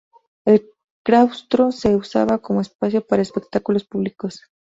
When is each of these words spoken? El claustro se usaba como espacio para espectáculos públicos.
El 0.45 0.67
claustro 1.05 1.71
se 1.71 1.95
usaba 1.95 2.39
como 2.39 2.61
espacio 2.61 3.05
para 3.05 3.21
espectáculos 3.21 3.83
públicos. 3.85 4.47